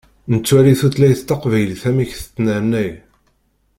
[0.31, 2.89] Nettwali tutlayt taqbaylit amek i tettnernay.